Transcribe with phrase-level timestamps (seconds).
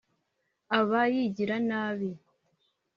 [0.79, 2.09] aba yigira nabi